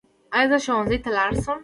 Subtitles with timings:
[0.35, 1.57] ایا زه ښوونځي ته لاړ شم؟